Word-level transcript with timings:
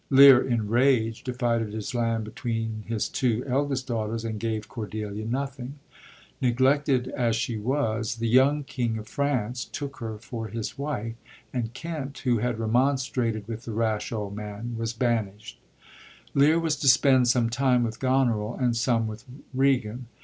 Lear, 0.09 0.41
in 0.43 0.67
rage, 0.67 1.23
divided 1.23 1.73
his 1.73 1.93
land 1.93 2.23
between 2.23 2.85
his 2.87 3.07
two 3.07 3.43
eldest 3.45 3.85
daughters, 3.85 4.25
and 4.25 4.39
gave 4.39 4.67
Cordelia 4.67 5.25
nothing. 5.25 5.75
Neglected 6.41 7.09
as 7.09 7.35
she 7.35 7.55
was. 7.55 8.15
the 8.15 8.27
young 8.27 8.63
King 8.63 8.97
of 8.97 9.07
France 9.07 9.63
took 9.65 9.97
her 9.97 10.17
for 10.17 10.47
his 10.47 10.75
wife, 10.75 11.13
and 11.53 11.75
Kent, 11.75 12.17
who 12.23 12.39
had 12.39 12.57
remonstrated 12.57 13.47
with 13.47 13.65
the 13.65 13.73
rash 13.73 14.11
old 14.11 14.35
man, 14.35 14.75
was 14.75 14.91
banisht. 14.91 15.59
Lear 16.33 16.59
was 16.59 16.75
to 16.77 16.87
spend 16.87 17.27
some 17.27 17.47
time 17.51 17.83
with 17.83 17.99
Goneril, 17.99 18.55
and 18.59 18.75
some 18.75 19.05
with 19.05 19.23
Regan. 19.53 20.07